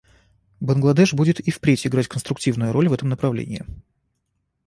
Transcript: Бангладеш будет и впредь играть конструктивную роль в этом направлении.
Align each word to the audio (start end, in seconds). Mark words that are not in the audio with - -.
Бангладеш 0.61 1.13
будет 1.13 1.39
и 1.39 1.51
впредь 1.51 1.85
играть 1.85 2.07
конструктивную 2.07 2.73
роль 2.73 2.89
в 2.89 2.93
этом 2.93 3.09
направлении. 3.09 3.63